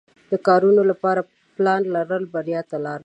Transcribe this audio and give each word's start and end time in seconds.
د 0.31 0.33
کارونو 0.47 0.81
لپاره 0.91 1.21
پلان 1.55 1.81
لرل 1.95 2.23
بریا 2.33 2.61
ته 2.69 2.77
لار 2.85 2.97
ده. 2.99 2.99